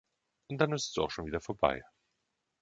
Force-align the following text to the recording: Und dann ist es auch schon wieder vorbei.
Und 0.49 0.57
dann 0.57 0.73
ist 0.73 0.89
es 0.89 0.97
auch 0.97 1.11
schon 1.11 1.27
wieder 1.27 1.39
vorbei. 1.41 1.83